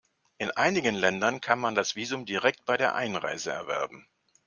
[0.39, 4.07] In einigen Ländern kann man das Visum direkt bei der Einreise erwerben.